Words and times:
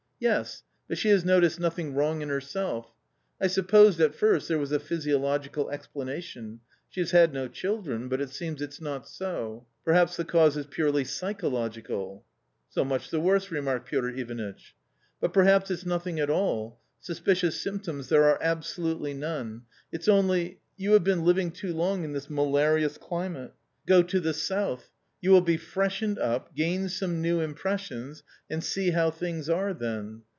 "Yes; 0.23 0.61
but 0.87 0.97
s 0.97 1.01
he 1.01 1.09
has 1.09 1.25
noticed 1.25 1.59
nothing 1.59 1.95
wrong 1.95 2.19
i 2.21 2.21
n 2.21 2.29
herself. 2.29 2.93
I 3.41 3.47
supposed 3.47 3.99
at 3.99 4.13
firsi 4.15 4.49
there 4.49 4.59
was 4.59 4.71
a 4.71 4.77
physiological 4.77 5.71
explanation: 5.71 6.59
s 6.61 6.69
he 6.93 7.01
has 7.01 7.09
had 7.09 7.33
no 7.33 7.47
children, 7.47 8.07
but 8.07 8.21
it 8.21 8.29
seems 8.29 8.61
it's 8.61 8.79
not 8.79 9.07
so. 9.09 9.65
Perhaps 9.83 10.17
the 10.17 10.23
cause 10.23 10.57
"is 10.57 10.67
purely 10.67 11.03
psychological."" 11.05 12.23
So 12.69 12.85
much 12.85 13.09
the 13.09 13.19
worse!" 13.19 13.49
remarked 13.51 13.87
Piotr 13.89 14.09
Ivanitch.." 14.09 14.75
But 15.21 15.33
perhaps 15.33 15.71
it's 15.71 15.87
nothing 15.87 16.19
at 16.19 16.29
all. 16.29 16.79
Suspicious 16.99 17.59
symptoms 17.59 18.09
there 18.09 18.25
are 18.25 18.37
absolutely 18.43 19.15
none. 19.15 19.63
It's 19.91 20.07
only.... 20.07 20.59
you 20.77 20.91
have 20.91 21.03
been 21.03 21.25
living 21.25 21.49
too 21.49 21.73
long 21.73 22.03
in 22.03 22.13
this 22.13 22.29
malarious 22.29 22.99
climate. 22.99 23.53
Go 23.87 24.03
to 24.03 24.19
the 24.19 24.35
South: 24.35 24.87
you 25.23 25.29
will 25.29 25.41
be 25.41 25.55
freshened 25.55 26.17
up, 26.17 26.55
gain 26.55 26.89
some 26.89 27.21
new 27.21 27.39
impressions, 27.41 28.23
and 28.49 28.63
see 28.63 28.89
how 28.89 29.11
things 29.11 29.47
are 29.47 29.71
then. 29.71 30.19